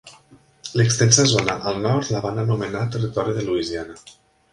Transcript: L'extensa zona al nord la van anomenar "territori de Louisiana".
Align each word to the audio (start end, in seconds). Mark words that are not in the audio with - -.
L'extensa 0.79 1.25
zona 1.33 1.57
al 1.71 1.77
nord 1.83 2.09
la 2.15 2.21
van 2.23 2.39
anomenar 2.45 2.81
"territori 2.97 3.37
de 3.37 3.45
Louisiana". 3.51 4.01